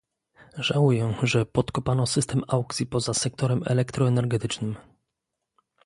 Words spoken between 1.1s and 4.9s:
że podkopano system aukcji poza sektorem elektroenergetycznym